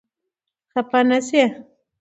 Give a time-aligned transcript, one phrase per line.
[0.71, 1.43] خفه نه شئ!